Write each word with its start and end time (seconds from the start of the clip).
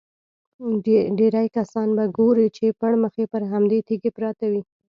ډېری 1.19 1.47
کسان 1.57 1.87
به 1.97 2.05
ګورې 2.17 2.47
چې 2.57 2.65
پړمخې 2.79 3.25
پر 3.31 3.41
همدې 3.51 3.79
تیږې 3.87 4.11
پراته 4.17 4.45
وي. 4.51 4.61